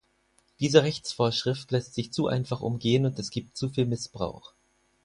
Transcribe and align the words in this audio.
Diese 0.59 0.81
Rechtsvorschrift 0.81 1.69
lässt 1.69 1.93
sich 1.93 2.11
zu 2.11 2.25
einfach 2.25 2.61
umgehen, 2.61 3.05
und 3.05 3.19
es 3.19 3.29
gibt 3.29 3.55
zu 3.55 3.69
viel 3.69 3.85
Missbrauch. 3.85 4.51